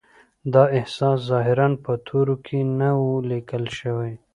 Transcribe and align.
دا 0.53 0.63
احساس 0.77 1.17
ظاهراً 1.31 1.67
په 1.83 1.91
تورو 2.07 2.35
کې 2.45 2.59
نه 2.79 2.89
و 3.01 3.07
لیکل 3.31 3.63
شوی 3.79 4.13